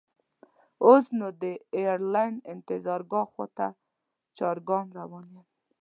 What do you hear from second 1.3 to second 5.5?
د ایرلاین انتظارګاه خواته چارګام روان یم.